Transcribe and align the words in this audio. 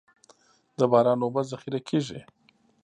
د 0.77 0.79
باران 0.91 1.19
اوبه 1.23 1.41
ذخیره 1.51 1.79
کیږي 1.89 2.19